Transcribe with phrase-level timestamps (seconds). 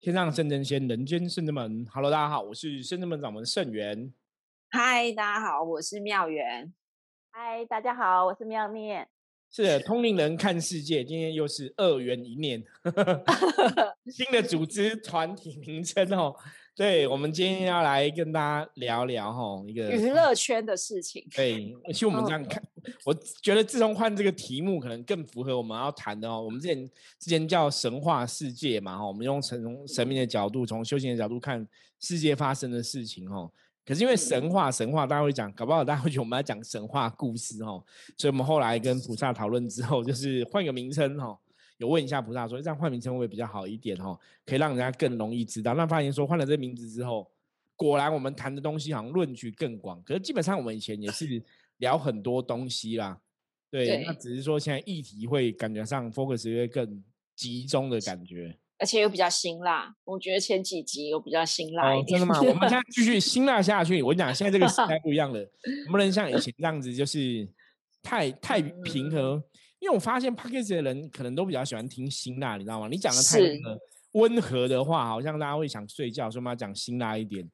[0.00, 1.84] 天上圣真仙，人间圣真门。
[1.92, 4.12] Hello，大家好，我是圣真门掌门圣元。
[4.70, 6.72] 嗨，大家好，我是妙元。
[7.32, 9.08] 嗨，大家好，我是妙念。
[9.50, 12.62] 是的通灵人看世界，今天又是二元一念，
[14.06, 16.36] 新的组织团体名称哦。
[16.78, 21.26] 对，我们今天要来跟大家聊聊哈一个娱乐圈的事情。
[21.34, 22.62] 对，其实我们这样看，
[23.04, 26.40] 我觉得自从换这个题目，可能更符合我们要谈的哦。
[26.40, 26.88] 我们之前
[27.18, 31.66] 之前叫神话世界嘛哈，我们用神神明的角度，从修行的角度看
[31.98, 33.50] 世界发生的事情哈。
[33.84, 37.72] 可是因为神话，神话大家会讲，搞不好大家会觉得我们要讲神话故事哈，
[38.16, 41.36] 所以我们后来跟菩萨讨论之后，就是换个名称哈。
[41.78, 45.74] 有问一下菩萨说，这样换名称会比较好一点哦，可以让人家更容易知道。
[45.74, 47.30] 那发现说换了这名字之后，
[47.76, 50.02] 果然我们谈的东西好像论据更广。
[50.02, 51.42] 可是基本上我们以前也是
[51.78, 53.20] 聊很多东西啦，
[53.70, 57.02] 对，那只是说现在议题会感觉上 focus 会更
[57.36, 59.94] 集中的感觉，而且又比较辛辣。
[60.02, 62.18] 我觉得前几集有比较辛辣一点。
[62.18, 62.40] 真的吗？
[62.40, 64.02] 我们现在 继续辛辣下去。
[64.02, 65.48] 我跟你讲，现在这个时代 不一样了，
[65.88, 67.48] 不能像以前这样子，就是
[68.02, 69.40] 太太平和。
[69.80, 72.88] 因为我发现 p a c k a g e 的人可能都比较喜欢听辛辣，你知道吗？
[72.88, 73.38] 你讲的太
[74.12, 77.48] 温和的话，好像大家会想睡觉，所以我们要讲辛辣一点。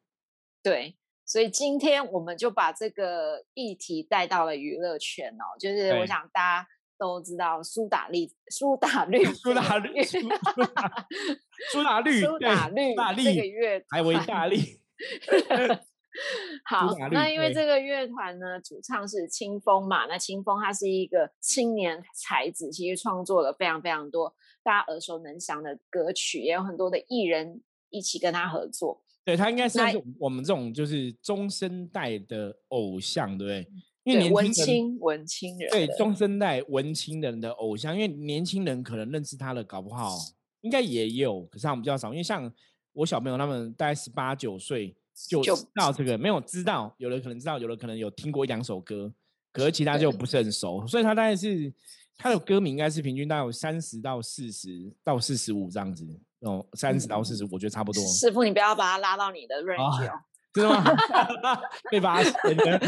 [0.62, 14.80] 对，所以今天我们就把这个议题带到了娱乐圈哦，就是我想大家都知道苏打绿，苏打绿， 苏打绿，苏打绿，苏打绿，大这个乐还为大力。
[16.64, 29.02] 好，那因为这个乐团呢，主唱是清风嘛，那清风他是一个青年才子，其实创作了非常非常多大家耳熟能详的歌曲，也有很多的艺人一起跟他合作。
[29.24, 29.80] 对他应该是
[30.18, 33.68] 我们这种就是中生代的偶像，对不对？
[34.04, 40.16] 因为文青文青人，对中生代文青人的偶像，因为年轻人可能认识他的，搞不好
[40.60, 42.12] 应该也有，可是他们比较少。
[42.12, 42.52] 因为像
[42.92, 44.96] 我小朋友他们大概十八九岁。
[45.28, 49.12] 就知道这个没有知道，有的可能知道，有的可能有听过一两首歌，
[49.52, 51.72] 可是其他就不是很熟，所以他大概是
[52.18, 56.06] 他的歌名应该是平均大概有三十到四十到四十五这样子
[56.40, 58.04] 哦，三十到四十，我觉得差不多。
[58.06, 60.20] 师傅，你不要把他拉到你的 range 哦，
[60.52, 60.84] 真的吗？
[61.90, 62.80] 被发现的，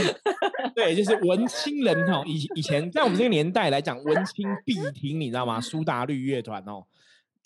[0.75, 5.61] 对，就是文青人哦，以以前在我们这个年代来讲，文青必听，你知道吗？
[5.61, 6.85] 苏打绿乐团哦。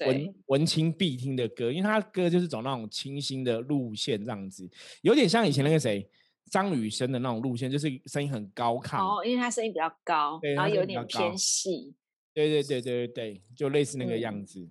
[0.06, 4.68] 文文青必听的歌，因为他歌就是走那种清新的路线，这样子
[5.02, 6.08] 有点像以前那个谁
[6.50, 8.98] 张雨生的那种路线，就是声音很高亢。
[8.98, 11.94] 哦，因为他声音比较高，然后有点偏细。
[12.32, 14.68] 对对对对对对，就类似那个样子。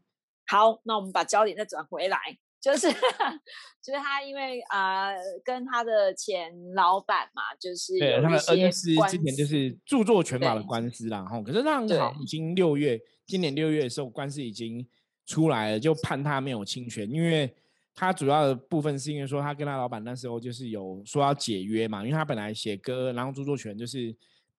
[0.48, 2.18] 好，那我们把焦点再转回来，
[2.60, 2.90] 就是
[3.84, 5.12] 就是他因为啊
[5.44, 11.42] 跟他的前老板嘛，就是对他的恩师之前就是著作权法的官司啦，哈。
[11.42, 14.86] 可是那好已经六月，今年六月的时候官司已经。
[15.30, 17.54] 出来了就判他没有侵权，因为
[17.94, 24.08] 他主要的部分是因为说他跟他老板那时候就是有说要解约嘛，因为他本来写歌，然后著作权就是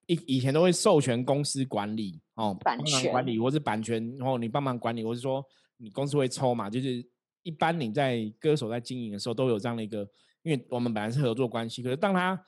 [0.07, 5.45] 以以前都会授权公司管理哦，版权管理或是版权，然后你帮忙管理，或是说
[5.79, 7.05] 你公司会抽嘛，就是
[7.43, 10.09] 一般你在歌手在经营的时候都有这样的一个，
[10.45, 12.41] 因为我们本来是合作关系，可是当他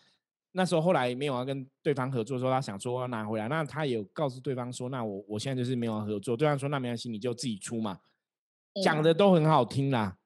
[0.52, 7.98] 那时候后来没有要跟对方合作，说他想说要拿回来，那他也有告诉对方说，那我我现在就是没有合作，对方说那没关系，你就自己出嘛。
[8.82, 10.16] 讲的都很好听啦，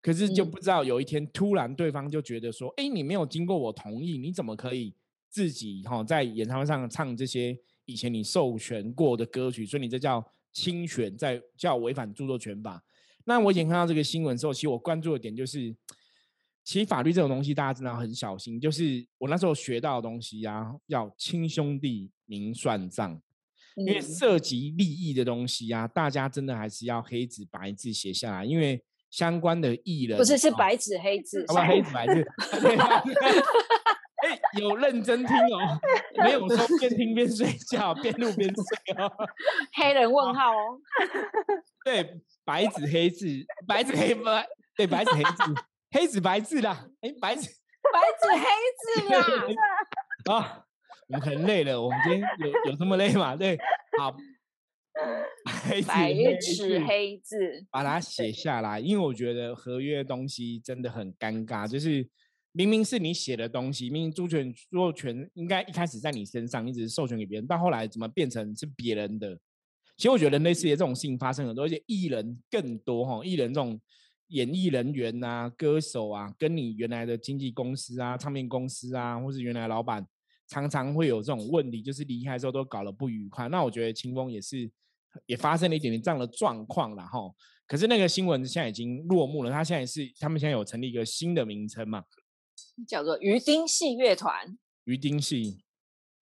[0.00, 4.94] 可是就不知道有一天突然对方就觉得说，哎，你没有经过我同意，你怎么可以
[5.28, 9.66] 自己哈在演唱会上唱这些以前你授权过的歌曲？
[9.66, 12.82] 所以你这叫侵权，在叫违反著作权法。
[13.24, 15.74] 那我以前看到这个新闻之后，其实我关注的点就是，
[16.62, 18.60] 其实法律这种东西大家真的很小心。
[18.60, 23.20] 就是我那时候学到的东西啊，要亲兄弟明算账。
[23.76, 32.26] 因为涉及利益的东西啊，大家真的还是要黑纸白字写下来，因为相关的艺人不是是白纸黑字，好吧，黑纸白字。
[34.16, 35.78] 哎，有认真听哦，
[36.24, 39.12] 没有说边听边睡觉，边录边睡哦。
[39.76, 40.80] 黑人问号哦。
[41.84, 43.26] 对，白纸黑字，
[43.68, 45.54] 白纸黑白，对，白纸黑字，
[45.90, 46.88] 黑纸白字啦。
[47.02, 47.42] 哎，白纸
[47.92, 48.46] 白纸黑
[48.80, 50.34] 字啦。
[50.34, 50.65] 啊。
[51.08, 53.36] 我们很累了，我们今天有有这么累吗？
[53.36, 53.56] 对，
[53.96, 54.16] 好，
[55.86, 62.08] 白纸黑字把它写下来，因为我觉得合约东西真的很尴尬，就是
[62.50, 69.38] 明明是你写的东西，明明著权著作权应该一开始在你身上，你只是授权给别人，到后来怎么变成是别人的？
[69.96, 73.80] 其实我觉得类似的这种事情发生很多，而且艺人更多哈，艺人这种
[74.28, 80.04] 演艺人员啊、歌手啊，跟你原来的经纪公司啊、唱片公司啊，或是原来老板。
[80.48, 83.48] 常常会有这种问题，就是离开之后都搞得不愉快。
[83.48, 84.70] 那我觉得清风也是，
[85.26, 87.18] 也发生了一点点这样的状况了哈。
[87.66, 92.04] 可是那个新闻现在已经落幕了，他现在是他们现在有成立一个新的名称嘛，
[92.86, 94.56] 叫做鱼丁戏乐团。
[94.84, 95.64] 鱼丁戏，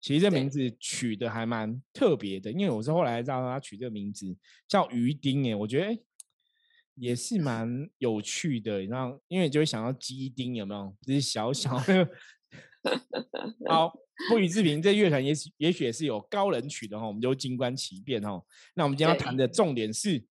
[0.00, 4.36] 其实这名字取得还蛮特别的，因为我是后来知道他取这个名字
[4.68, 6.00] 叫鱼丁，哎，我觉得
[6.94, 10.96] 也是蛮有趣的，你知道，因为就会想到鸡丁有没有？
[11.00, 12.08] 就是小小的。
[13.68, 13.92] 好，
[14.28, 14.80] 不予置评。
[14.82, 18.42] 这乐团也许也许也是有高人曲的哈，我们就静观其变哈。
[18.74, 20.24] 那我们今天要谈的重点是，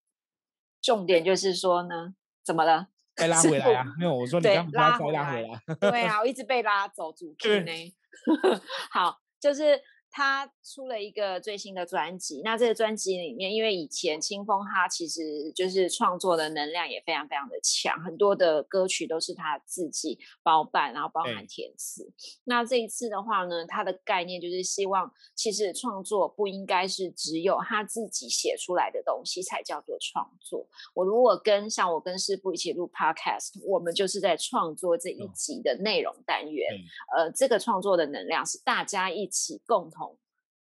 [0.81, 2.87] 重点就是说呢，怎么了？
[3.15, 3.85] 被拉回来啊？
[3.99, 5.61] 没有，我说你刚拉再拉回来。
[5.79, 7.93] 对啊，我一直被拉走主题呢。
[8.91, 9.81] 好，就是。
[10.11, 22.11] 他出了一个最新的专辑，那这个专辑里面，因为以前清风他其实就是创作的能量也非常非常的强，很多的歌曲都是他自己包办，然后包含填词。
[22.43, 30.67] 那这一次的话呢，他的概念就是希望，其实创作不应该是只有他自己写出来的东西才叫做创作。
[30.93, 36.69] 我如果跟像我跟师傅一起录 podcast，我们就是在创作这一集的内容单元。
[37.15, 40.00] 呃，这个创作的能量是大家一起共同。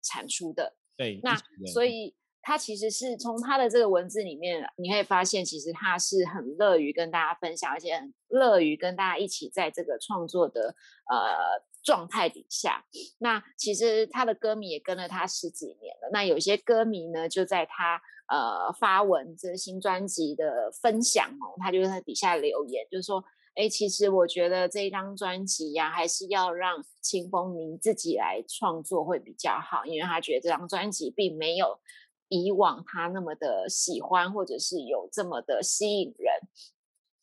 [0.02, 1.36] 产出的，对，那
[1.72, 10.74] 所以他其实是从他的这个文字里面，你可以发现，其实他是很乐于跟大家分享，而且很乐于跟大家一起在这个创作的
[11.10, 12.84] 呃状态底下。
[13.18, 16.10] 那其实他的歌迷也跟了他十几年了。
[16.12, 23.24] 那有些歌迷呢，就在他呃发文这新专辑的分享哦，他就在底下留言，就是说。
[23.58, 31.80] 哎，其实我觉得这一张专辑呀，还是要让清风您自己来创作会比较好，因为他觉得这张专辑并没有
[32.28, 36.34] 以往他那么的喜欢，或者是有这么的吸引人。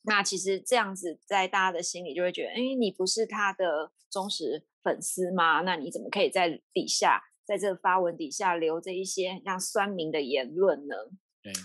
[0.01, 5.61] 那其实这样子，在大家的心里就会觉得，哎，你不是他的忠实粉丝吗？
[5.61, 10.95] 那你怎么可以在底下，在这个发文底下留着一些像酸民的言论呢？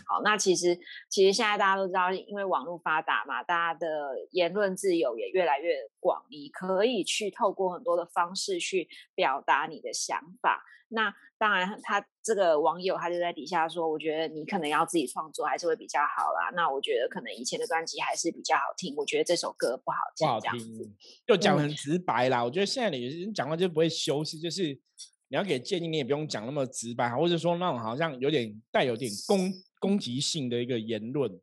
[0.07, 0.79] 好，那其实
[1.09, 3.87] 其实现在大家都知道，因为网络发达嘛，大家的
[4.33, 10.65] 言论自由也越来越广，你可以去透过很多的方式去表达你的想法。
[10.93, 16.51] 那当然，他这个网友他就在底下说，我觉得你可能要自己创作还是会比较好啦。
[16.53, 22.45] 那我觉得可能以前的专辑还是比较好听，我觉得这首歌不好听，不好听，就讲很直白啦。
[22.45, 24.65] 我觉得现在的人讲话就不会修饰，就是
[25.29, 29.49] 你要给建议，你也不用讲那么直白，或者说那种好像有点带有点攻。
[29.81, 31.41] 攻击性的一个言论，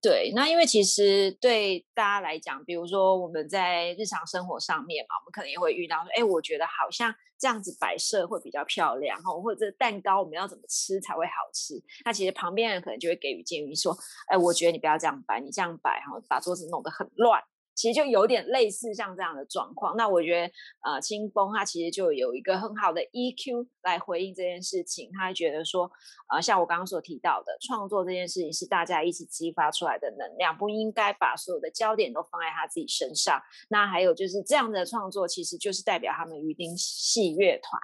[0.00, 11.74] 对，那因为其实对大家来讲，比如说我们在日常生活上面嘛，我们可能也会遇到说，哎，我觉得好像这样子摆设会比较漂亮哈，或者蛋糕我们要怎么吃才会好吃？
[12.04, 13.96] 那其实旁边人可能就会给予建议说，
[14.28, 17.42] 哎，我觉得你不要这样摆，你这样摆哈，把桌子弄得很乱。
[17.76, 20.52] 其实就有点类似像这样的状况，那我觉得，
[20.90, 25.10] 呃，清风他其实就有一个很好的 EQ 来回应这件事情。
[25.12, 25.88] 他觉得说，
[26.32, 33.40] 呃，像我刚刚所提到的，创作这件事情是大家一起激发出来的能量，不应该把所有的焦点都放在他自己身上。
[33.68, 37.80] 那还有就是这样的创作，其实就是代表他们鱼丁戏乐团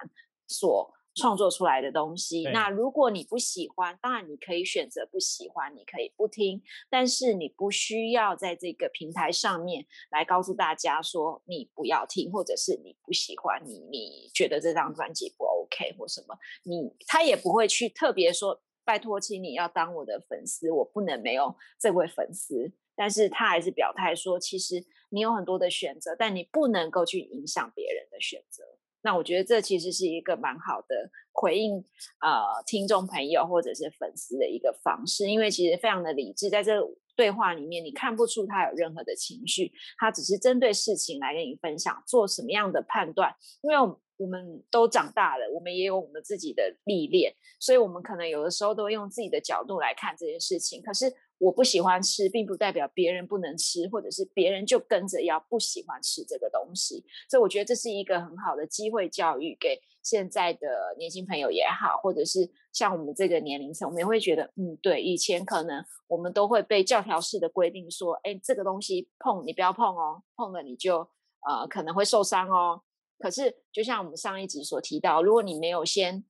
[0.49, 0.93] 所。
[1.15, 28.65] 创作出来的东西，那如果你不喜欢，当然你可以选择不喜欢，你可以不听，但是你不需要在这个平台上面来告诉大家说你不要听，或者是你不喜欢，你你觉得这张专辑不 OK 或什么，你他也不会去特别说拜托，请你要当我的粉丝，我不能没有这位粉丝，但是他还是表态说，其实你有很多的选择，但你不能够去影响别人的选择。
[29.03, 31.77] 那我觉得这其实是一个蛮好的回应，
[32.21, 36.81] 呃，听众朋友或者是粉丝的一个方式，因为其实非常的理智，在这
[37.15, 43.35] 对话里面你看不出他有任何的情绪，他只是针对事情来跟你分享做什么样的判断。
[43.63, 43.77] 因为
[44.17, 50.81] 我们都长大了，我们也有我们自己的历练，所以我们可能有的时候都会用自己的角度来看这件事情。
[50.83, 51.13] 可是。
[51.43, 57.05] 我不喜欢吃，并不代表别人不能吃，或者是别人就跟着要不喜欢吃这个东西。
[57.29, 70.99] 所以我觉得这是一个很好的机会教育，给现在的年轻朋友也好，或者是像我们这个年龄层，我们也会觉得，嗯，对，以前可能我们都会被教条式的规定说，哎，这个东西碰你不要碰哦，碰了你就
[71.45, 72.81] 呃可能会受伤哦。
[73.19, 76.25] 可是就像我们上一集所提到，如果你没有先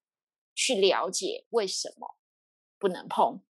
[0.54, 2.16] 去了解为什么
[2.78, 3.42] 不能碰。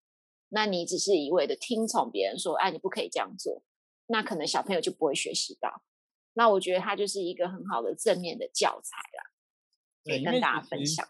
[0.54, 3.62] 那你只是一味的听从别人说，哎，你不可以这样做，
[4.08, 5.82] 那可能小朋友就不会学习到。
[6.34, 9.24] 那我觉得它就是一个很好的正面的教材啦，
[10.04, 11.08] 可以跟大家分享。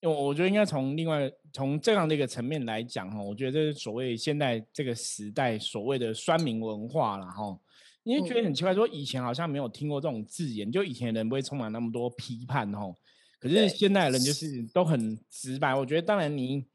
[0.00, 7.58] 因为我觉得应该从另外从这样的一个层面来讲哈，我觉得这是所谓现在这个时代所谓的酸民文化了哈。
[8.04, 12.94] 因为觉得很奇怪，说以前好像没有听过这种字眼，就以前人不会充满那么多批判哈。
[13.40, 15.74] 可是现代人就是都很直白。
[15.74, 16.69] 我觉得当然你。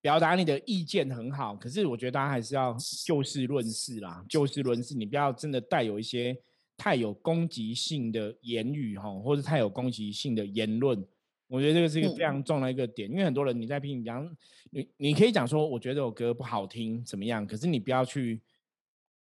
[0.00, 6.36] 表达你的意见很好，可是我觉得大家还是要就事论事啦，就事论事，你不要真的带有一些
[6.76, 11.04] 太有攻击性的言语哈，或者太有攻击性的言论。
[11.48, 14.36] 我觉得这个是一个非常重要的一个点，因为很多人你在批评，比方
[14.70, 18.40] 你你可以讲说，我觉得我歌不好听怎么样，可是你不要去。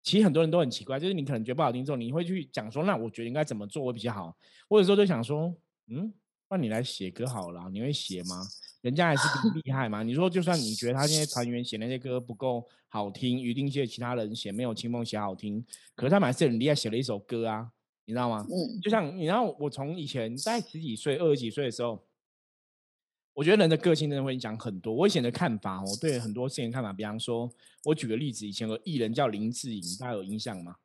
[0.01, 4.35] 其实很多人都很奇怪，就是你可能觉得不好听之后，你会去讲说，那我觉得应该怎么做会比较好，
[4.67, 5.55] 或者说就想说，
[5.87, 6.13] 嗯，
[6.49, 8.45] 那你来写歌好了，你会写吗？
[8.83, 10.03] 人家还是比你 厉害嘛。
[10.03, 17.71] 你说就算你觉得他那些团员写那些歌不够好听，一定借其他人写没有清风写好听，可是他还是很厉害，写了一首歌啊，
[18.05, 18.45] 你知道吗？
[18.49, 22.03] 嗯，就像你知道，我从以前在十几岁、二十几岁的时候。
[23.35, 24.93] 我觉得人的个性真的会影响很多。
[24.93, 27.49] 我以前的看法，我对很多事情看法，比方说，
[27.85, 30.75] 我举个例子，以前有个艺人叫林志颖，大家有印象吗？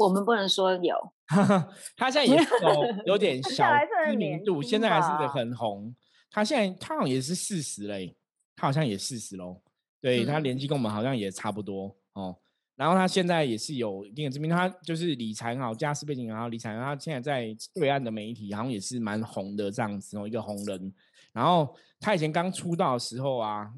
[0.00, 1.12] 我们不能说有，
[1.96, 3.64] 他现在也有有点小
[4.06, 5.94] 知名度，现在还是很红。
[6.30, 8.14] 他现在他好像也是四十嘞，
[8.54, 9.60] 他好像也四十喽。
[10.00, 12.36] 对他年纪跟我们好像也差不多哦。
[12.76, 20.94] 然后他现在也是有一定的知名，他就是理财好，家世背景然后理财，他现在在对岸的媒体好像也是蛮红的这样子哦，一个红人。
[21.32, 23.68] 然后他以前刚出道的时候啊，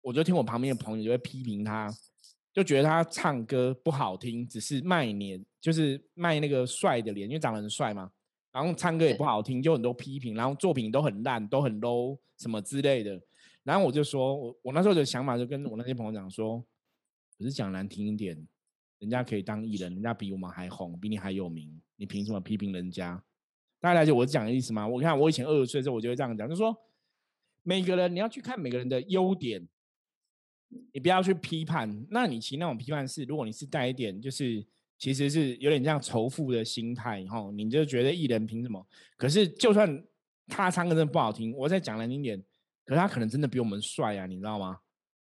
[0.00, 1.94] 我就听我旁边的朋友就会批评他，
[2.54, 8.10] 就觉得他唱歌不好听，只是卖脸，就是卖那个帅的脸，因为长得很帅嘛。
[8.56, 13.20] 然后唱歌也不好听，就很多批评，然后作品都很烂，都很 low 什么之类的。
[13.62, 16.64] 然后我就说，我我那时候的想法就跟我那些朋友讲说。
[17.38, 18.34] 可是讲难听一点，
[18.98, 23.22] 人家可以当艺人，人家比我们还红，比你还有名，你凭什么批评人家？
[23.78, 24.88] 大家了解我讲的意思吗？
[24.88, 26.74] 我看我以前二十岁的时候，我就会这样讲，就说
[27.62, 29.68] 每个人你要去看每个人的优点，
[30.94, 32.06] 你不要去批判。
[32.08, 34.66] 那你其实那种批判是，如果你是带一点，就是
[34.98, 38.84] 其实是有点像仇富的心态，哈，你就觉得艺人凭什么？
[39.16, 40.04] 可是就算
[40.46, 42.42] 他唱歌真的不好听，我再讲难听点，
[42.84, 44.78] 可是他可能真的比我们帅啊，你知道吗？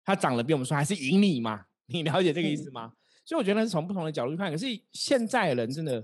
[0.03, 1.65] 他长得比我们帅，还是赢你嘛？
[1.87, 2.93] 你了解这个意思吗？
[3.25, 4.51] 所以我觉得是从不同的角度去看。
[4.51, 6.03] 可是现在人真的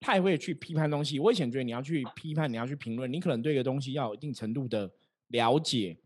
[0.00, 1.18] 太会去批判东西。
[1.18, 4.90] 我以前觉得你要去批判，你要去评论，你可能对一个东西要有一定程度的
[5.28, 5.96] 了解。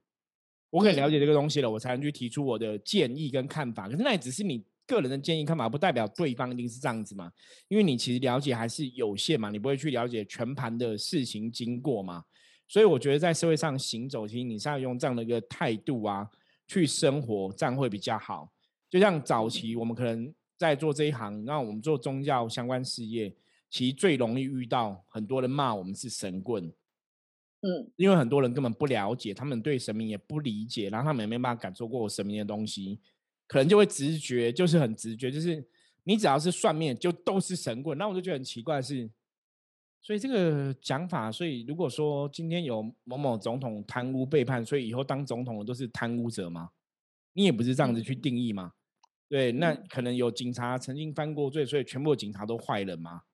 [0.70, 3.88] 我可以了解这个东西了，我才能去提出我的建议跟看法。
[3.88, 7.30] 可是那也只是你个人的建议看法，不代表对方一定是这样子嘛？
[7.68, 12.24] 因为你其实了解还是有限嘛，你不会去了解全盘的事情经过嘛。
[12.68, 16.26] 所以我觉得在社会上行走，其实你是要用这样的一个态度啊
[16.66, 18.50] 去生活，这样会比较好。
[18.88, 23.34] 就像早期我们可能在做这一行，那我们做宗教相关事业，
[23.70, 26.64] 其实最容易遇到很多人骂我们是神棍，
[27.60, 33.00] 嗯，因为很多人根本不了解，他们对神明也不理解，然后他们也没办法感受过神明的东西，
[33.52, 35.62] 可能就会直觉，就是很直觉，就是
[36.04, 37.98] 你只要是算命就都是神棍。
[37.98, 39.10] 那我就觉得很奇怪是，
[40.00, 46.70] 所以这个讲法，所以如果说今天有某某总统贪污背叛，所以以后当总统的都是贪污者吗？
[47.34, 48.72] 你也不是这样子去定义吗？
[49.28, 53.24] 对，那可能有警察曾经犯过罪，所以全部警察都坏人吗？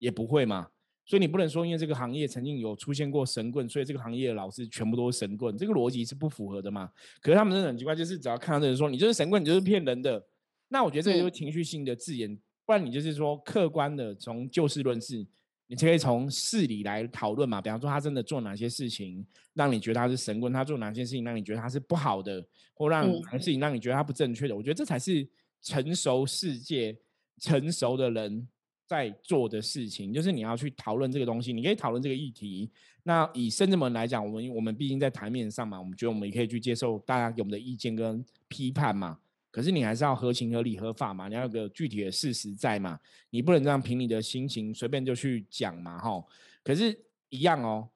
[0.00, 0.70] 也不会嘛。
[1.10, 6.88] 所以你不能说因为这个行业曾经有出现过神棍，所以这个行业的老师全部都是神棍，这个逻辑是不符合的嘛。
[7.20, 10.24] 可是他们真的很奇怪，就是只要看到这人说你就是神棍，你就是骗人的，
[10.68, 15.26] 那我觉得这就是情绪性的字眼，不然你就是说客观的从就事论事，
[15.66, 17.60] 你可以从事理来讨论嘛。
[17.60, 22.40] 比方说他真的做哪些事情让你觉得他是神棍，他做哪些事情让你觉得他是不好的，
[22.72, 25.28] 或让哪些事情让你觉得他不正确的，我觉得这才是。
[25.62, 26.96] 成熟世界，
[27.38, 28.48] 成熟的人
[28.90, 31.52] 在做的事情，就是你要去讨论这个东西。
[31.52, 32.68] 你可以讨论这个议题。
[33.04, 39.16] 那以深圳门来讲，我们我们毕竟在台面上嘛，我们觉得我们也可以去接受大家给我们的意见跟批判嘛。
[39.52, 42.98] 可是你还是要合情合理合法嘛，你要有个具体的事实在嘛。
[43.30, 46.24] 你不能这样凭你的心情随便就去讲嘛，哈。
[46.64, 47.88] 可是，一样哦。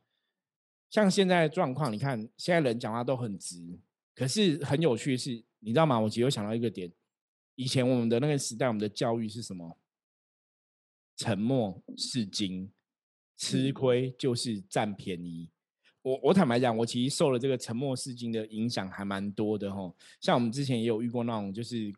[0.90, 3.76] 像现在的状况，你看现在人讲话都很直，
[4.14, 5.98] 可是很有趣的是，你知道吗？
[5.98, 6.88] 我其实有想到一个点。
[7.56, 9.76] 以前我们的那个时代，我们的教育是什么？
[11.16, 12.70] 沉默是金，
[13.36, 15.48] 吃亏就是占便宜。
[16.02, 19.90] 我我坦白讲，我其实受了这个沉默是金的影响还蛮多的哈。
[20.20, 21.90] 像我们之前也有遇过那种就是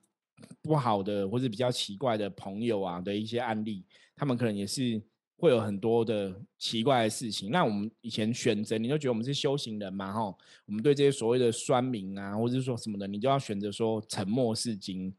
[0.62, 5.02] 不好的或者比较奇怪的朋友啊的一些案例，他们可能也是
[5.38, 7.50] 会有很多的奇怪的事情。
[7.50, 10.20] 那我们以前选择，你就觉得我们是修行人嘛哈？
[10.66, 15.12] 我们对这些所谓的酸民啊，或者是说什么的，你就要选择说沉默是金。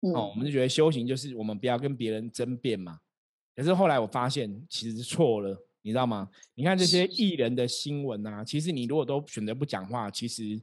[0.00, 2.98] 哦，我们就觉得修行就是我们不要跟别人争辩嘛。
[3.56, 6.28] 可是后来我发现其实错了，你知道吗？
[6.54, 10.60] 你看这些艺人的新闻啊，其实你如果都选择不讲话，其实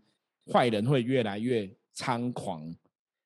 [0.51, 2.73] 坏人会越来越猖狂。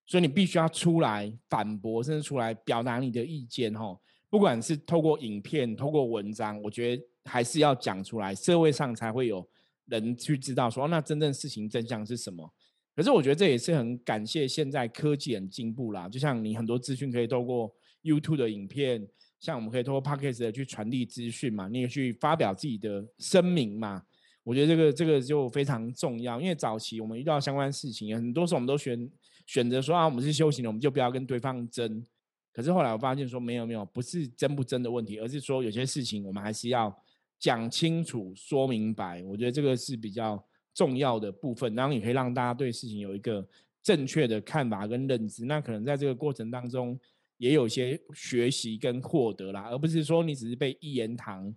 [0.10, 3.76] 所以你必须要出来反驳，甚至出来表达你的意见。
[3.76, 9.46] 哦，不管是透过影片、透过文章，我觉得还是要讲出来，社会上才会有
[9.88, 12.50] 人去知道说，那真正事情真相是什么。
[12.96, 17.70] 可是我觉得这也是很感谢现在科技很进步啦，就像你很多资讯可以透过
[18.02, 19.06] YouTube 的影片，
[19.40, 24.04] 像我们可以透过 Podcast 去传递资讯嘛，你也去发表自己的声明嘛。
[24.44, 29.10] 我觉得这个这个就非常重要，因为早期我们遇到相关事情，很多时候我们都选
[29.46, 32.06] 选择说啊，我们是修行的，我们就不要跟对方争。
[32.54, 36.96] 可是后来我发现说，没有没有，不是争不争的问题，而是说有些事情我们还是要
[37.40, 39.22] 讲清楚、说明白。
[39.24, 40.44] 我觉得这个是比较。
[40.78, 43.44] 重要的部分，然后也可以让大家对事情有一个
[43.82, 45.44] 正确的看法跟认知。
[45.46, 46.96] 那可能在这个过程当中，
[47.38, 51.56] 也有些学习跟获得啦，而不是说你只是被一言堂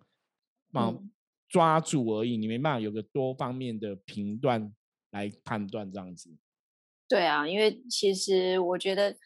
[0.72, 0.94] 啊
[1.48, 4.72] 抓住而已，你没办法有个多方面的评断
[5.10, 6.30] 来判断这样子。
[7.08, 9.16] 对啊，因为其实我觉得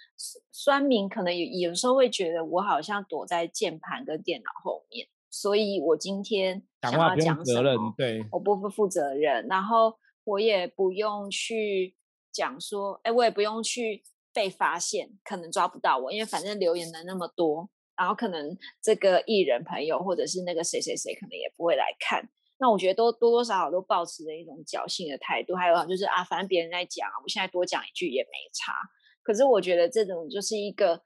[0.51, 5.07] 酸民可能有有时候会觉得我好像躲在键盘跟电脑后面。
[5.31, 11.97] 所以我今天想要讲什么，对，我不负责任，然后我也不用去
[12.31, 22.29] 讲说，哎，我也不用去被发现，可能抓不到我，因为反正留言的那么多，然后可能这个艺人朋友或者是那个谁谁谁，可能也不会来看。
[22.59, 28.75] 那我觉得都多多少少都保持着一种侥幸的态度，还有就是啊，反正别人在讲，我现在多讲一句也没差。
[29.23, 31.03] 可是我觉得这种就是一个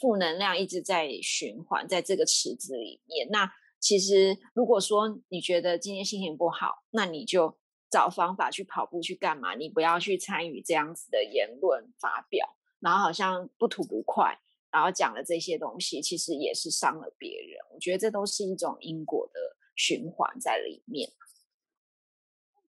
[0.00, 3.50] 负能量一直在循环在这个池子里面，那。
[3.78, 7.56] 其实，如果说你觉得今天心情不好，那你就
[7.90, 9.54] 找方法去跑步去干嘛？
[9.54, 14.38] 你不要去参与这样子的言论发表，然后好像不吐不快，
[14.70, 17.58] 然后讲了这些东西，其实也是伤了别人。
[17.72, 19.40] 我觉得这都是一种因果的
[19.74, 21.10] 循环在里面。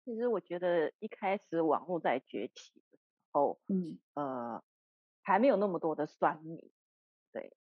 [0.05, 4.63] 其实我觉得一开始网络在崛起的时候，嗯呃，
[5.22, 6.57] 还没有那么多的酸民，
[7.31, 7.55] 对。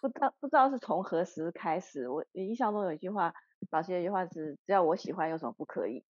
[0.00, 3.34] 不知道不知道是从何时开始，我印象中有一句话，
[3.70, 6.04] 老师有一句话是“只要我喜欢，有什么不可以”。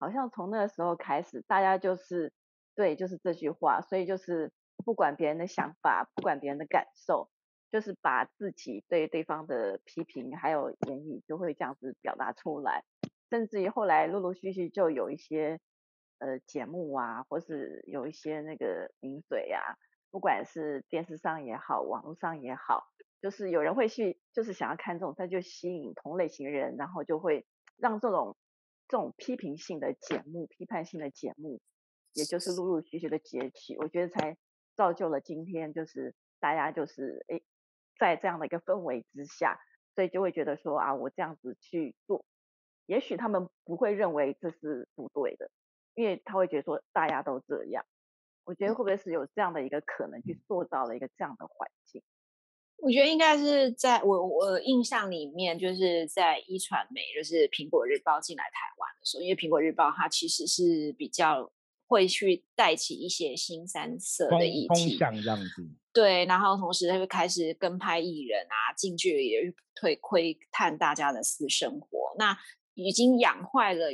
[0.00, 2.32] 好像从那个时候开始，大家就是
[2.74, 4.50] 对，就是这句话，所以就是
[4.82, 7.30] 不管别人的想法，不管别人的感受，
[7.70, 12.84] 就是把自己对对方的批评还有言语，就会这样子表达出来。
[13.30, 15.60] 甚至于后来陆陆续续就有一些
[16.18, 19.76] 呃节目啊，或是有一些那个名嘴呀，
[20.10, 22.88] 不管是电视上也好，网络上也好。
[23.22, 28.34] 就是有人会去，就是想要看这种，他就吸引同类型人，然后就会让这种
[28.88, 31.60] 这种批评性的节目、批判性的节目，
[32.14, 33.76] 也就是陆陆续续的崛起。
[33.76, 34.38] 我觉得才
[34.80, 37.42] 造就了今天，就是大家就是诶，
[37.98, 39.60] 在这样的一个氛围之下，
[39.94, 42.24] 所以就会觉得说啊，我这样子去做，
[42.86, 45.50] 也许他们不会认为这是不对的，
[45.94, 47.84] 因为他会觉得说大家都这样。
[48.44, 52.02] 我觉得会不会是有这样的一个可能，去塑造了一个这样的环境？
[52.78, 61.52] 我觉得应该是在我我印象里面，就是在一传媒，就是苹果日报进来台湾的时候，因为苹果日报它其实是比较
[61.90, 65.68] 会去带起一些新三色的议题，这样子。
[65.92, 72.38] 对，然后同时他就开始跟拍艺人啊，近距离也会窥探大家的私生活，那
[72.74, 73.88] 已经养坏了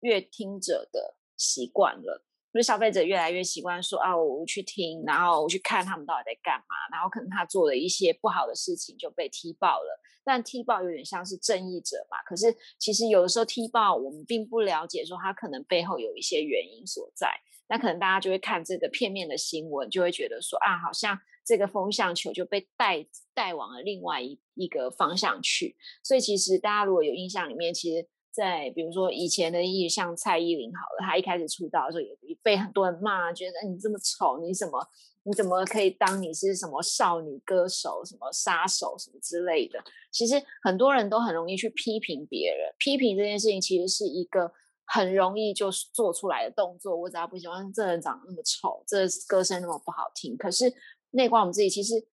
[0.00, 2.24] 阅听者的习惯了。
[2.54, 10.00] 就是消费者越来越习惯说啊，我去听，然后我去看他们到底在干嘛，然后可能他做了一些不好的事情就被踢爆了。
[10.24, 17.28] 但踢爆有点像是正义者嘛，可是其实有的时候踢爆我们并不了解，说他可能背后有一些原因所在。
[17.68, 25.76] 那可能大家就会看这个片面的新闻，就会觉得说啊，好像这个风向球就被带带往了另外一一个方向去。
[26.02, 28.08] 所以其实大家如果有印象里面，其实。
[28.32, 34.88] 在比如说以前的艺像蔡依林好了，她一开始出道的时候也被很多人骂，觉得你这么丑，你怎么
[35.24, 39.78] 你怎么可以当你是什么少女歌手、什么杀手什么之类的？
[40.10, 44.50] 其实很多人都很容易去批评别人，批评这件事情其实是一个
[44.86, 46.96] 很容易就做出来的动作。
[46.96, 50.72] 我只要不喜欢这人长得那么丑，这歌声那么不好听，可是
[51.10, 52.06] 内观我们自己其实。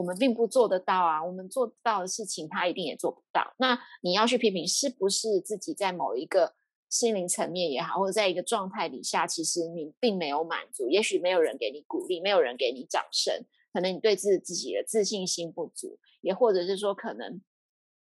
[0.00, 3.52] 我们并不做得到啊，我们做到的事情，他一定也做不到。
[3.58, 6.54] 那你要去批评，是不是自己在某一个
[6.88, 10.88] 心灵层面也好，或者在一个状态底下，其实你并没有满足？
[10.88, 17.42] 也许没有人给你鼓励，没有人给你掌声，可能你对自自己的自信心不足，也或者是说，可能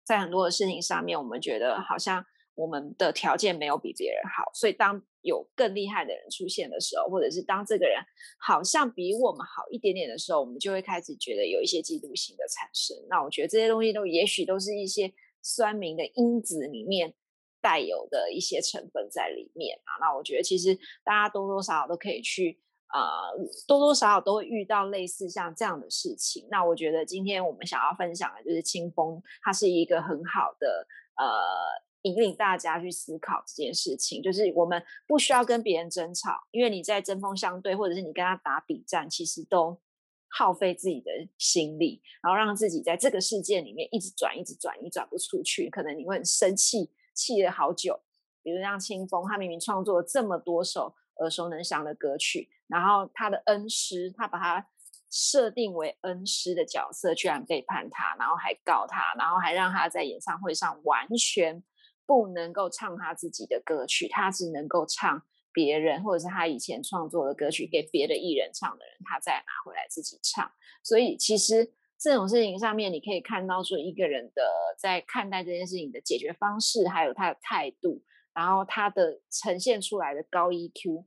[0.02, 2.24] 在很多的事情上面，我们觉得好像。
[2.54, 7.98] 我们的条件没有比别人好，所以当有更厉害的人出现的时候，或者是当这个人
[8.38, 12.96] 好像比我们好一点点的时候，我们就会开始觉得有一些嫉妒心的产生。
[13.08, 15.12] 那我觉得这些东西都也许都是一些
[15.42, 17.12] 酸民的因子里面
[17.60, 19.98] 带有的一些成分在里面啊。
[20.00, 23.32] 那我觉得其实大家多多少少都可以去啊，
[23.66, 26.46] 多多少少都会遇到类似像这样的事情。
[26.50, 30.86] 那我觉得今天我们想要分享的就是清风，它是一个很好的
[31.16, 31.24] 呃。
[32.04, 39.80] 引领大家去思考这件事情，就是我们不需要跟别人争吵，因为你在针锋相对，或者是你跟他打比战，其实都
[40.28, 47.98] 耗费自己的心力，然后让自己在这个世界里面一直转，一直转，你转不出去，可能你会很生气，气了好久。
[48.42, 54.68] 比如像清风，他明明创作了这么多首耳熟能详的歌曲，然后他的恩师，他把他
[55.10, 61.62] 设定为恩师的角色，居然背叛他，然后还告他，然后还让他在演唱会上完全。
[62.06, 70.50] 不能够唱他自己的歌曲，他只能够唱别人或者是他以前创作的歌曲给别的艺人唱的人，他再拿回来自己唱。
[70.82, 74.42] 所以其实这种事情上面，你可以看到说一个人的
[74.78, 78.02] 在看待这件事情的解决方式，还有他的态度，
[78.34, 81.04] 然后他的呈现出来的高 EQ，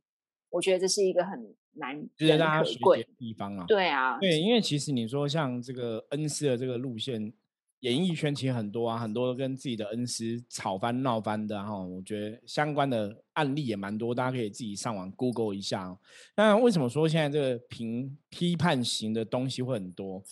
[0.50, 3.66] 我觉得这是一个很难值得大家学习的地方啊。
[3.68, 7.34] 对啊，对，因为其实你说像这个恩师的这个路线。
[7.82, 16.00] 演艺圈其实很多啊，很多跟自己的恩师吵翻闹翻的哈，我觉得相关的案例也蛮多，大家可以自己上网 Google 一下哦。
[16.36, 20.24] 那为什么说现在这个评批判型的东西会很多？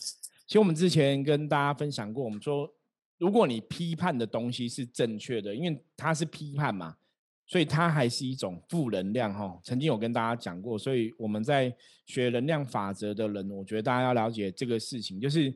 [0.47, 2.67] 其实我们之前跟大家分享过，我们说
[3.19, 6.95] 如果你批判的东西是正确的，因为它是批判嘛，
[7.45, 9.59] 所以它还是一种负能量哈。
[9.63, 11.71] 曾经有跟大家讲过，所以我们在
[12.07, 15.55] 学能量法则的人，我觉得大家要了解这个事情，就是。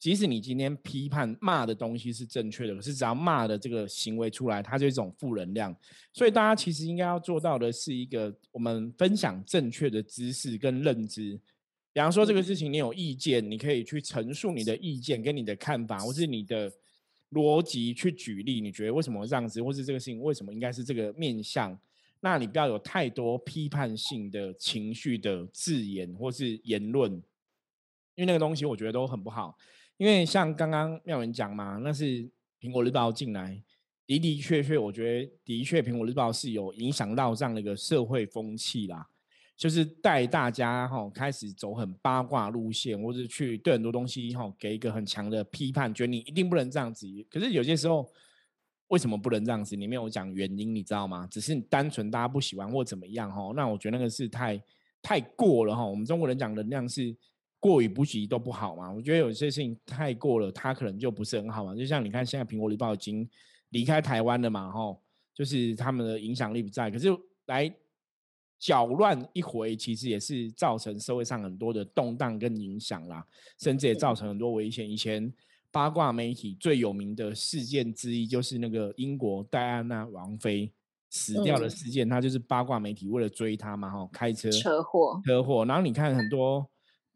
[0.00, 5.76] 即使你今天批判骂的东西是正确的，可是只要骂的这个行为出来，它就一种负能量。
[6.10, 11.38] 所以大家其实应该要做到的是一个，我们分享正确的知识跟认知。
[11.92, 16.72] 比方说这个事情你有意见，你可以去陈述你的意见跟你的看法，或是你的
[17.32, 21.78] 逻辑去举例，你觉得为什么这样子，或是这个事情为什么应该是这个面向？
[22.20, 27.12] 那你不要有太多批判性的情绪的字眼或是言论，
[28.14, 29.58] 因为那个东西我觉得都很不好。
[30.00, 32.26] 因为像刚刚妙文讲嘛，那是
[32.58, 33.62] 苹果日报进来
[34.06, 39.06] 的的确确，我觉得的确苹果日报是有影响到这样的一个社会风气啦，
[39.58, 47.06] 就是带大家哈开始走很八卦路线，或者去对很多东西哈给一个很强的批判，觉得你一定不能这样子。
[47.28, 48.10] 可是有些时候
[48.88, 49.76] 为什么不能这样子？
[49.76, 51.28] 里面有讲原因，你知道吗？
[51.30, 53.52] 只是单纯大家不喜欢或怎么样哈？
[53.54, 54.58] 那我觉得那个是太
[55.02, 55.84] 太过了哈。
[55.84, 57.14] 我们中国人讲能量是。
[57.60, 61.74] 过于不及都不好嘛，我觉得有些事情太过了，它可能就不是很好嘛。
[61.74, 63.28] 就像你看，现在苹果日报已经
[63.68, 64.98] 离开台湾了嘛，吼，
[65.34, 67.08] 就是他们的影响力不在，可是
[67.44, 67.70] 来
[68.58, 73.22] 搅乱一回，其实也是造成社会上很多的动荡跟影响啦，
[73.58, 74.90] 甚至也造成很多危险。
[74.90, 75.30] 以前
[75.70, 80.72] 八卦媒体最有名的事件之一，就是那个英国戴安娜王妃
[81.10, 86.66] 死掉的事件，他就是八卦媒体为了追她嘛，吼，开车车祸车祸，然后你看很多。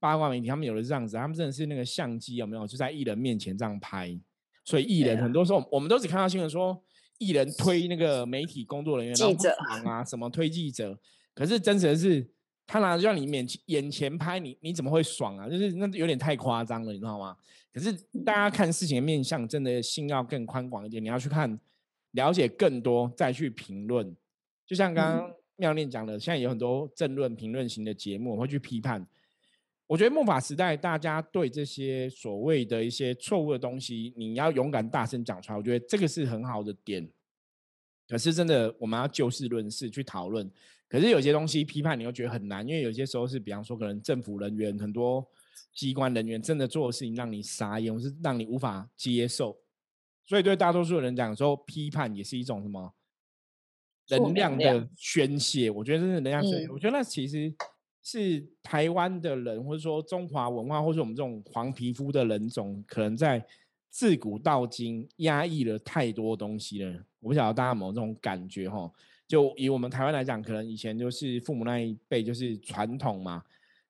[0.04, 4.14] 八卦媒体他们有的这样子，他们真的是那个相机有没有就在艺人面前这样拍，
[4.62, 6.78] 所以艺人很多时候我们都只看到新闻说
[7.16, 9.48] 艺人推那个媒体工作人员记者
[9.86, 10.98] 啊什么推记者，
[11.34, 12.28] 可是真实的是
[12.66, 15.48] 他拿着让你面眼前拍你，你怎么会爽啊？
[15.48, 17.34] 就是那有点太夸张了，你知道吗？
[17.72, 17.90] 可是
[18.26, 21.58] 大家看事情的面向真的心要更宽广一点，你要去看
[22.10, 24.14] 了解更多再去评论。
[24.66, 29.06] 就像刚刚妙念讲的，现在有很多政论评论型的节目会去批判。
[29.94, 35.56] 我觉得木法时代，大家对这些所谓的一些错误的东西，你要勇敢大声讲出来。
[35.56, 37.08] 我觉得这个是很好的点。
[38.08, 40.50] 可是真的，我们要就事论事去讨论。
[40.88, 45.24] 可是有些东西批判，你又觉得很难，因为有些时候是，比方说，可能政府人员很多
[45.72, 49.56] 机关人员真的做的事情让你傻眼，或是让你无法接受。
[50.26, 52.92] 所以对大多数人讲说，批判也是一种什么
[54.08, 55.70] 能量的宣泄。
[55.70, 56.68] 我觉得这是能量宣泄。
[56.68, 57.54] 我觉得那其实。
[58.06, 63.44] 是台湾的人，或者说中华文化，或者我们这种黄皮肤的人种，可能在
[63.88, 66.92] 自古到今压抑了太多东西了。
[67.20, 68.92] 我不晓得大家有没有这种感觉哈？
[69.26, 73.42] 就以我们台湾来讲，可能以前就是父母那一辈就是传统嘛，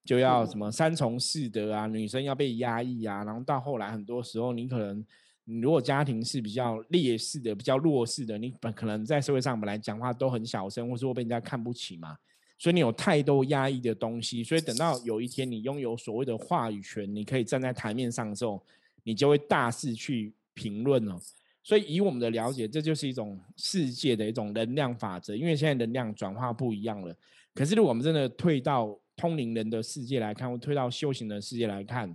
[0.04, 5.04] 就要什么三从四德啊，女生要被压抑啊，然后到后来很多时候，你可能
[5.44, 12.16] 你如果家庭是比较劣势的、比较弱势的，你本可能在社会上本来讲话都很小声，或者说被人家看不起嘛。
[12.56, 18.62] 所以你有太多压抑的东西，所以等到有一天你拥有所谓的话语权，你可以站在台面上的时候，
[19.02, 21.20] 你就会大肆去评论了。
[21.62, 27.14] 所以以我们的了解，这就是一种世界的一种能量法则，因为现在能量转化不一样了。
[27.54, 32.14] 可是如果我们真的退到通灵人的世界来看，或退到修行的世界来看，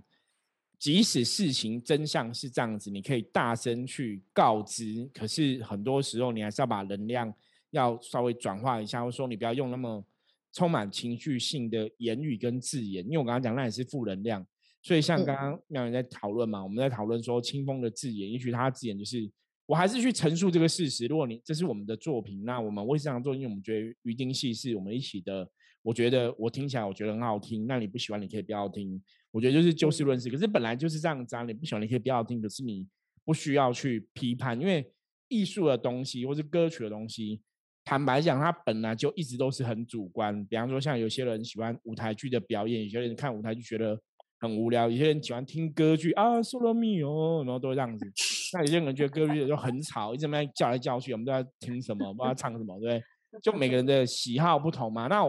[0.78, 7.32] 即使事情真相是这样子，你可以大声去告知，可是很多时候你还是要把能量
[7.70, 10.02] 要稍微转化一下，或说你不要用那么。
[10.52, 14.46] 充满情绪性的言语跟字眼，因为我刚刚讲那也是负能量，
[14.82, 19.30] 所以像刚刚妙人在讨论嘛，我们在讨论说清风的字眼，也许他的字眼就是
[19.66, 21.06] 我还是去陈述这个事实。
[21.06, 25.48] 如果你这是我们的作品，那我们为这样做，因为我们觉得鱼丁戏是我们一起的。
[25.82, 29.02] 我觉得我听起来我觉得很好听，那你不喜欢你可以不要听。
[29.30, 30.28] 我觉得就是就事论事。
[30.28, 32.86] 可是本来就是这样子啊，你不喜欢你可以不要听，可是你
[33.24, 34.92] 不需要去批判，因为
[35.28, 37.40] 艺术的东西或是歌曲的东西，
[37.84, 40.44] 坦白讲，他本来就一直都是很主观。
[40.46, 43.98] 比方说，像有些人喜欢舞台剧的表演，有些人看舞台剧觉得
[44.38, 48.06] 很无聊，有些人喜欢听歌剧啊，solo me 哦，然后都这样子。
[48.52, 53.02] 那有些人觉得歌剧就很吵，一直在叫来叫去，我们都在听什么，不知道唱什么，对？
[53.42, 55.06] 就每个人的喜好不同嘛。
[55.06, 55.24] 那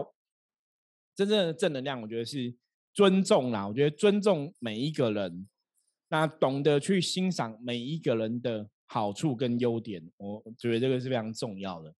[1.16, 2.54] 真正的正能量，我觉得是
[2.92, 3.66] 尊重啦。
[3.66, 5.48] 我觉得尊重每一个人，
[6.08, 11.94] 那懂得去欣赏每一个人的好处跟优点，我觉得这个是非常重要的。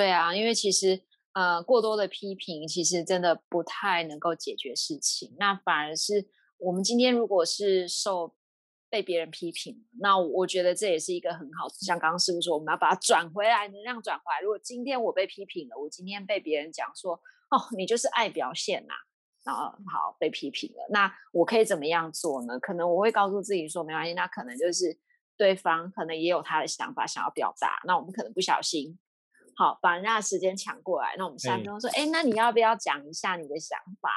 [0.00, 0.98] 对啊，因为其实
[1.34, 5.36] 呃，过多的批评其实真的不太能够解决事情。
[5.38, 8.34] 那反而是我们今天如果是受
[8.88, 11.68] 被别人批评，那我觉得这也是一个很好。
[11.68, 14.40] 像刚刚师傅说，我们要把它转回来，能量转回来。
[14.40, 17.20] 如果今天我被批评了，我今天被别人讲说。
[17.50, 18.94] 哦，你就是爱表现呐，
[19.44, 20.86] 然后好被批评了。
[20.88, 22.58] 那我可以怎么样做呢？
[22.58, 24.98] 可能我会告诉自己说，没关系，那可能就是
[25.36, 27.82] 对方可能也有他的想法想要表达。
[27.84, 28.96] 那我们可能不小心，
[29.56, 31.14] 好把人家的时间抢过来。
[31.18, 34.10] 那我们三分钟说，哎，那你要不要讲一下你的想法？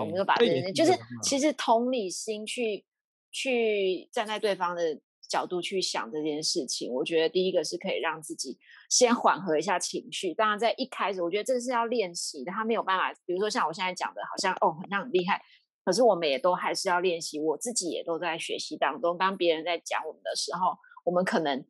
[0.00, 2.84] 我们就把这就是其实同理心去
[3.30, 5.00] 去站在对方的。
[5.28, 8.56] 角度去想这件事情，我觉得第一个是可以让自己
[8.88, 10.32] 先缓和一下情绪。
[10.32, 13.12] 当然，在一开始，我觉得这是要练习的，他没有办法。
[13.26, 15.42] 比如说像我现在讲的，好像哦，好像很厉害，
[15.84, 17.40] 可是我们也都还是要练习。
[17.40, 19.18] 我自己也都在学习当中。
[19.18, 21.66] 当别人在讲我们的时候，我们可能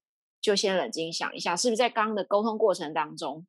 [0.47, 3.45] 就先冷静想一下，是不是在刚刚的沟通过程当中，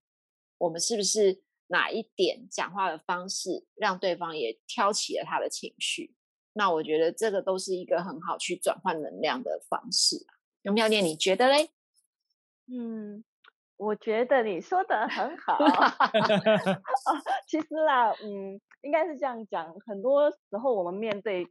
[0.58, 6.16] 我们是不是哪一点讲话的方式让对方也挑起了他的情绪？
[6.54, 10.42] 那我觉得这个都是一个很好去转换能量的方式啊。
[10.64, 11.04] 有没有念？
[11.06, 11.70] 你觉得嘞？
[12.66, 13.24] 嗯，
[13.76, 15.60] 我觉得你说的很好。
[17.46, 19.72] 其实啦，嗯，应该是这样讲。
[19.82, 21.46] 很多时候我们面对，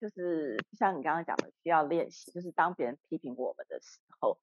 [0.00, 2.30] 就是像你刚刚讲的，需要练习。
[2.30, 4.38] 就是当别人批评我们的时候，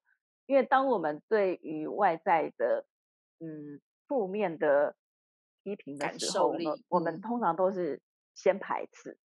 [0.45, 2.85] 因为当我们对于外在的，
[3.39, 4.95] 嗯，负面的
[5.63, 8.01] 批评的时候，我们我们通常都是
[8.33, 9.17] 先排斥。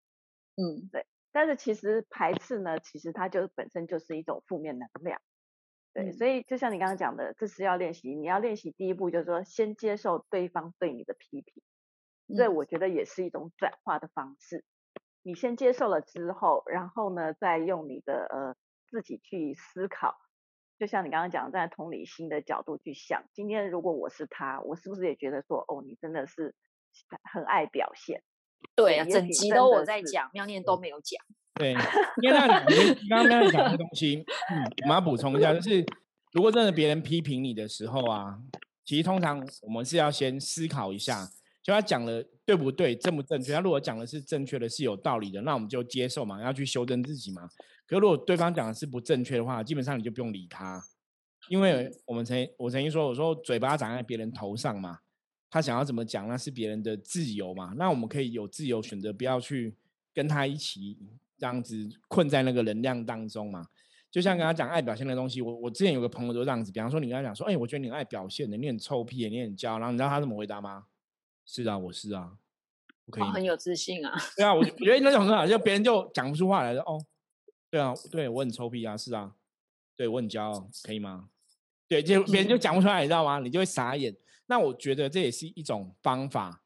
[0.55, 5.21] 嗯，对，但是其实排斥呢，其实它就本身就是一种负面能量，
[5.93, 11.63] 对，所以就像你刚刚讲的，这是要练习，你要练习第一步就是说，先接受对方对你的批评，
[12.35, 14.63] 这我觉得也是一种转化的方式。
[15.21, 18.55] 你先接受了之后，然后呢，再用你的呃
[18.89, 20.15] 自己去思考，
[20.79, 26.53] 就像你刚刚讲，在同理心的角度去想，今天如果我是他，我是不是也觉得说，哦，你真的是
[27.31, 28.21] 很爱表现。
[28.75, 31.19] 对啊，整集都我在讲，妙念都没有讲。
[31.55, 31.71] 对，
[32.21, 32.47] 因为那
[33.09, 35.83] 刚刚妙讲的东西，嗯，我们要补充一下，就是
[36.31, 38.37] 如果真的别人批评你的时候啊，
[38.85, 41.27] 其实通常我们是要先思考一下，
[41.63, 43.53] 就他讲的对不对，正不正确。
[43.53, 47.49] 他如果讲的是正确的，是有道理的，那我们就接受嘛，要去修正自己嘛。
[47.87, 50.83] 可如果对方讲的是不正确的话，基本上你就不用理他，
[51.49, 54.99] 因为我们曾我曾经说，我说嘴巴长在别人头上嘛。
[55.49, 57.73] 他想要怎么讲，那是别人的自由嘛？
[57.77, 59.73] 那我们可以有自由选择，不要去
[60.13, 60.97] 跟他一起
[61.37, 63.65] 这样子困在那个能量当中嘛。
[64.11, 70.87] 就像跟他讲爱表现的东西，我我之前有个朋友都这样子，比方说你跟他讲说，哎，我觉得你爱表现的，你很臭屁，你很骄傲，然后你知道他怎么回答吗？
[71.45, 72.33] 是啊，我是啊，
[73.05, 74.13] 我可以很有自信啊。
[74.35, 76.81] 对啊，我我觉得那种很好，就别人就讲不出话来了。
[76.81, 77.01] 哦，
[77.69, 79.35] 对啊，对我很臭屁啊，是啊，
[79.95, 81.29] 对我很骄傲，可以吗？
[81.87, 83.39] 对，就别人就讲不出来，你知道吗？
[83.39, 84.15] 你就会傻眼。
[84.47, 86.63] 那我觉得这也是一种方法，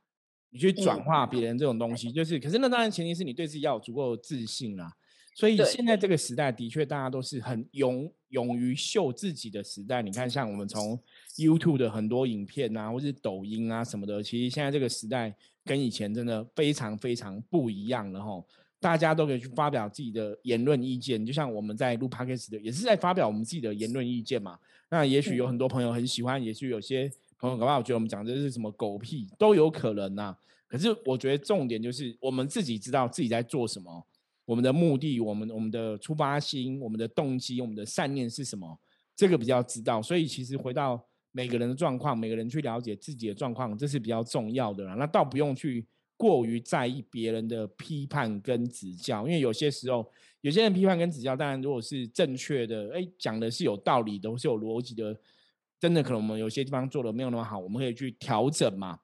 [0.49, 4.91] 你去转化别人这种东西，就是，可是那当然前提是你对自己要有足够的自信啦。
[5.33, 10.01] 所以现在这个时代的确大家都是很勇勇于秀自己的时代。
[10.01, 10.99] 你看，像我们从
[11.37, 15.33] YouTube 的很多影片啊，或是抖音啊什么的，其实现在这个时代
[15.63, 18.43] 跟以前真的非常非常不一样了哈。
[18.81, 24.59] 大家都可以去发表自己的言论意见，就像我们在录 Podcast 的，也是在发表我们自己的言论意见嘛。
[24.89, 27.09] 那也许有很多朋友很喜欢，也许有些。
[27.39, 30.37] 朋友，搞不好觉得我们讲的是什么狗屁都有可能呐。
[30.67, 34.05] 可是我觉得重点就是我们自己知道自己在做什么，
[34.45, 38.79] 我们的目的、我们我们的出发心、我们的动机、我们的善念是什么，
[39.15, 39.99] 这个比较知道。
[39.99, 44.93] 所以其实回到每个人的状况，每个人去了解自己的状况，这是比较重要的啦。
[44.93, 45.83] 那倒不用去
[46.21, 50.07] 过于在意别人的批判跟指教，因为有些时候
[50.41, 55.19] 有些人批判跟指教，当然如果是正确的，哎，讲的是有道理的，是有逻辑的。
[55.79, 58.99] 真的可能我们有些地方做的没有那么好，我们可以去调整嘛，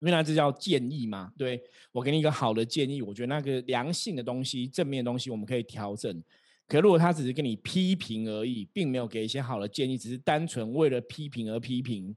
[0.00, 1.32] 因为那这叫建议嘛。
[1.38, 1.58] 对
[1.92, 6.22] 我给你一个好的建议，我觉得那个良性的东西、正面的东西，我们可以调整。
[6.68, 12.14] 可如果他只是跟你批评而已，并没有给一些好的建议，只是单纯为了批评而批评，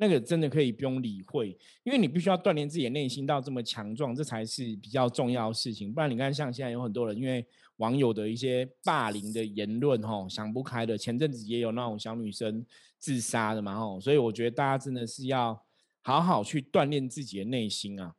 [0.00, 5.92] 那个真的可以不用理会，因为你必须要锻炼自己的内心到这么强壮，这才是比较重要的事情。
[5.92, 12.64] 不然你看，像现在有很多人因为网友的一些霸凌的言论，吼想不开的，前阵子也有那种小女生
[12.98, 15.62] 自杀的嘛，吼，所以我觉得大家真的是要
[16.00, 18.14] 好好去锻炼自己的内心啊。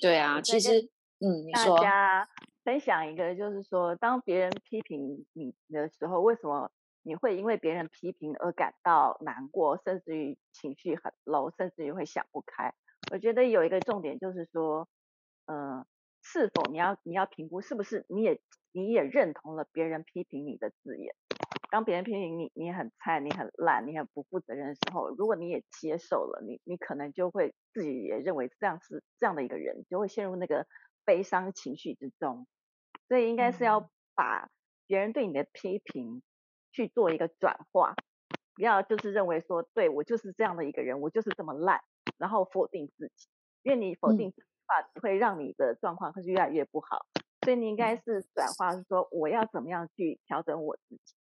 [0.00, 0.80] 对啊，其实，
[1.18, 1.76] 嗯，你说。
[2.64, 6.70] 分享一个，就是说，当别人批评你的时候，为什么
[7.02, 12.74] 你会因为别人批评而感到难过，甚至于情绪很 low，甚至于会想不开？
[13.12, 14.88] 我觉得有一个重点就是说，
[15.46, 15.86] 呃，
[16.22, 18.40] 是否你要你要评估是不是你也
[18.72, 21.14] 你也认同了别人批评你的字眼？
[21.70, 30.66] 当别人批评你你很菜，你很烂，你很不负责任的时候，如果你也接受了，你你可能就会自己也认为这样是这样的一个人，就会陷入那个
[31.04, 32.46] 悲伤情绪之中。
[33.06, 34.50] 所以应该是要把
[34.86, 36.22] 别人对你的批评
[36.72, 37.94] 去做一个转化，
[38.54, 41.80] 不要就是认为说，对我就是这样的一个人，我就是这么烂，
[42.16, 43.28] 然后否定自己，
[43.62, 47.06] 因为你否定自己的话，只会让你的状况会是越来越不好。
[47.44, 51.14] 所以你应该是转化，是说我要怎么样去调整我自己。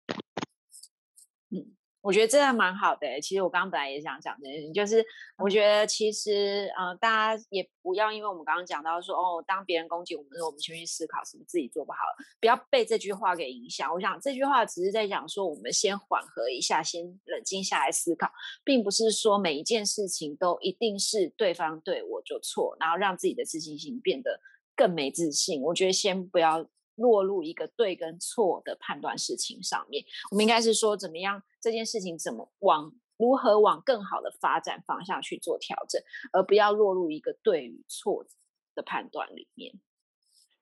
[1.51, 1.77] 嗯。
[2.05, 3.19] 我觉得这样蛮好的。
[3.19, 5.03] 其实我刚刚本来也想讲这件事情，就是
[5.39, 11.99] 我觉得其实呃，大家也不要因为我们刚刚讲到说哦，当别人攻击我们的时候，我们先去思考是不是自己做不好，
[12.39, 13.91] 不要被这句话给影响。
[13.91, 18.31] 我想这句话只是在讲说，我们先缓和一下，先冷静下来思考，
[18.63, 24.39] 并不是说每一件事情都一定是对方对我就错，然后让自己的自信心变得
[24.77, 25.63] 更没自信。
[25.63, 26.69] 我觉得先不要。
[26.97, 35.99] 落入一个对跟错的判断事情上面，我们应该是说怎么样这件事情怎么往如何往更好的发展方向去做调整，
[36.31, 38.27] 而不要落入一个对与错
[38.75, 39.73] 的判断里面。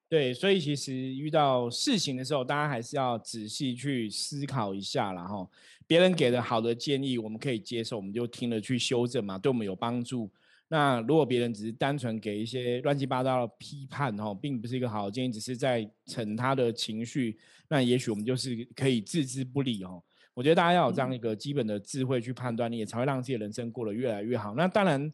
[0.09, 5.51] 对，所以其实遇到事情的时候，大家还是要仔细去思考一下然后
[5.89, 10.31] 别人给的好的建议，我们可以接受，我们就听了去修正嘛，对我们有帮助。
[10.69, 17.39] 那如果别人只是单纯给一些乱七八糟的批判哦，并不是一个好的建议，只是在逞他的情绪，
[17.69, 20.03] 那也许我们就是可以置之不理哦。
[20.35, 24.55] 我觉得大家要有这样一个基本的智慧去判断，你也才会让自己的人生过得越来越好。
[24.55, 25.13] 那当然，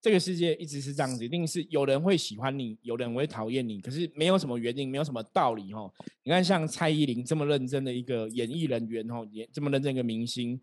[0.00, 5.92] 这个世界一直是这样子，一定是有人会喜欢你，有人会讨厌你，可是没有什么原因，没有什么道理哦。
[6.24, 10.60] 你看，像蔡依林这么认真的一个演艺人员哦，也这么认真一个明星。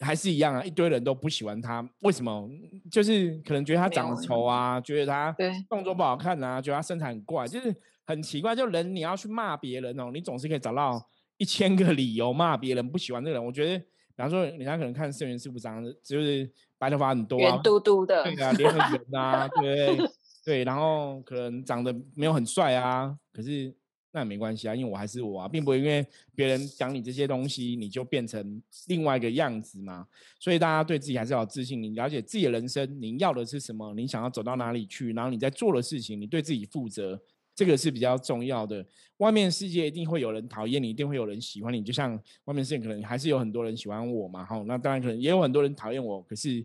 [0.00, 2.50] 还是一样啊，一堆人都不喜欢他，为什么？
[2.90, 5.32] 就是可能觉得他长得丑啊，觉得他
[5.68, 7.72] 动作不好看啊，觉得他身材很怪，就是
[8.04, 8.56] 很奇怪。
[8.56, 11.00] 就人你要去骂别人哦，你总是可以找到
[11.42, 13.44] 一千个理由骂别人不喜欢这个人。
[13.44, 19.98] 我觉得，比方说人家可能看圣元师傅长得就是白头发很多，圆嘟嘟的，对啊，脸很圆啊，对
[20.44, 23.74] 对，然后可能长得没有很帅啊，可是。
[24.14, 30.06] 那也没关系啊，因为我还是我啊，并不会因为别人讲你这些东西，你就变成另外一个样子嘛。
[30.38, 37.18] 所以大家对自己还是要自信，你了解自己的人生，你要的是什么，你想要走到哪里去，然后你在做的事情，你对自己负责，
[37.54, 38.84] 这个是比较重要的。
[39.18, 41.82] 外面世界一定会有人讨厌你，一定会有人喜欢你。
[41.82, 46.64] 就像外面世界可能还是有很多人喜欢我嘛，哈，那当然可能也有很多人讨厌我，可是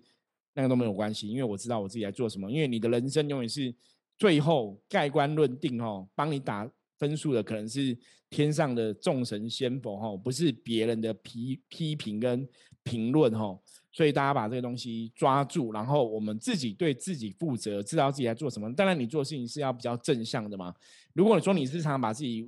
[0.53, 2.51] 那个都没有关系，因为我知道我自己在做什么。
[2.51, 3.73] 因为你的人生永远是
[4.17, 6.69] 最后盖棺论定，哦，帮你打。
[6.99, 7.95] 分数的可能是
[8.27, 12.49] 天上的众神仙佛哈，不是别人的批批评跟
[12.81, 13.55] 评论哈，
[13.97, 18.71] 所以大家把这个东西抓住，然后我们自己对自己负责，知道自己在做什么。
[18.75, 20.71] 当然，你做事情是要比较正向的嘛。
[21.13, 22.47] 如果你说你日常把自己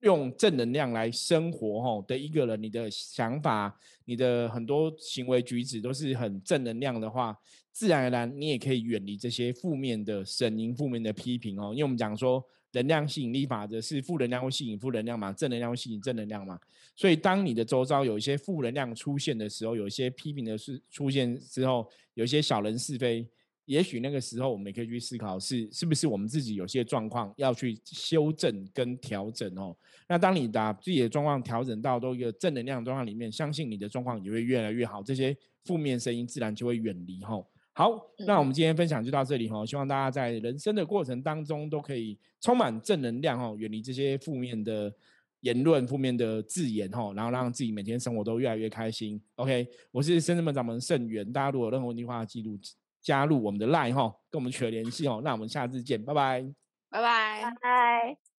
[0.00, 7.38] 用正能量来生活吼的一个人，你的想法、你的很多行为举止都是很正能量的话，
[7.70, 11.72] 自然而然你也可以远离这些负面的声音、负面的批评哦。
[11.72, 12.42] 因为我们讲说。
[12.76, 16.58] 能量吸引力法则是负能量会吸引负能量嘛，正能量会吸引正能量嘛。
[16.94, 23.26] 所以当你的周遭有一些负能量出现的时候，有一些批评的事出现之后，有一些小人是非，
[23.64, 29.74] 也许那个时候我们也可以去思考，是是不是我们自己有些状况要去修正跟调整哦。
[30.06, 35.34] 那当你把自己的状况调整到都一个正能量状况里面，相信你的状况也会越来越好，这些
[35.64, 37.48] 负面声音自然就会远离吼。
[37.78, 37.90] 好，
[38.26, 39.66] 那我们今天分享就到这里哈。
[39.66, 44.90] 希望大家在人生的过程当中都可以充满正能量哈，远离这些负面的
[45.40, 49.20] 言论、负面的字眼哈，然后让自己每天生活都越来越开心。
[49.34, 52.58] OK，我是深圳门掌门盛元，大家如果有任何问题的话，记录
[53.02, 55.20] 加入我们的 LINE 哈，跟我们取得联系哦。
[55.22, 56.42] 那我们下次见，拜拜，
[56.88, 58.35] 拜拜，拜。